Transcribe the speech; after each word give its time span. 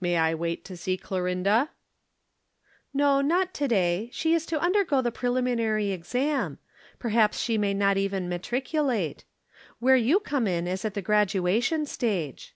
May 0.00 0.18
I 0.18 0.34
wait 0.36 0.64
to 0.66 0.76
see 0.76 0.96
Clorinda?" 0.96 1.70
"No, 2.92 3.20
not 3.20 3.52
to 3.54 3.66
day. 3.66 4.08
She 4.12 4.32
has 4.34 4.46
to 4.46 4.60
undergo 4.60 5.02
the 5.02 5.10
Preliminary 5.10 5.90
Exam. 5.90 6.60
Perhaps 7.00 7.40
she 7.40 7.58
may 7.58 7.74
not 7.74 7.96
even 7.96 8.28
matriculate. 8.28 9.24
Where 9.80 9.96
you 9.96 10.20
come 10.20 10.46
in 10.46 10.68
is 10.68 10.84
at 10.84 10.94
the 10.94 11.02
graduation 11.02 11.86
stage." 11.86 12.54